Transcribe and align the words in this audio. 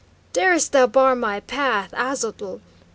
"Darest 0.33 0.71
thou 0.71 0.87
bar 0.87 1.13
my 1.15 1.41
path, 1.41 1.93
Aztotl?" 1.93 2.59